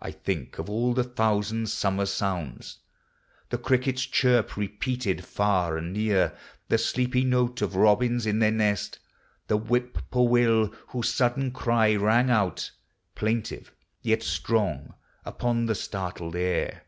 [0.00, 2.78] I think of all the thousand summer sounds.
[3.50, 6.34] The cricket's chirp, repeated far and near;
[6.68, 8.98] The sleepy note of robins in their nest;
[9.48, 12.70] The whippoorwill, whose sudden cry rang (nit.
[13.14, 16.84] Plaintive, yot strong, upon the startled air.